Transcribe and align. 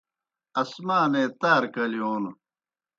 اسمانے 0.61 1.23
تارہ 1.39 1.67
کلِیون 1.73 2.23